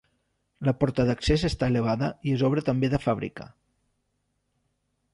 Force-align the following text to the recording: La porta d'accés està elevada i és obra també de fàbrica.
La 0.69 0.71
porta 0.83 1.05
d'accés 1.09 1.43
està 1.51 1.69
elevada 1.73 2.11
i 2.31 2.35
és 2.39 2.47
obra 2.51 2.65
també 2.73 2.93
de 2.97 3.03
fàbrica. 3.07 3.51